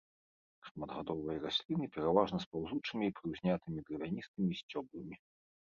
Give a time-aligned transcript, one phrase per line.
[0.69, 5.15] Шматгадовыя расліны пераважна з паўзучымі і прыўзнятымі дравяністымі сцёбламі.